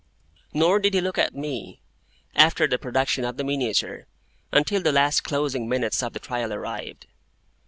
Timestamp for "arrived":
6.51-7.05